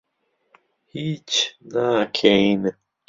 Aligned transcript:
هیچ 0.93 1.29
ناکەین. 1.73 2.61